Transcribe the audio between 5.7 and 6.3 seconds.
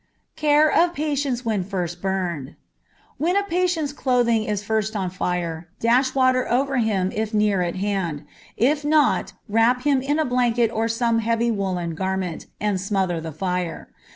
dash